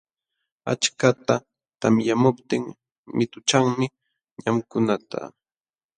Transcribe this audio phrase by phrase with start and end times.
[0.71, 1.35] Achkata
[1.79, 2.63] tamyamuptin
[3.17, 3.85] mituchanmi
[4.41, 5.19] ñamkunata.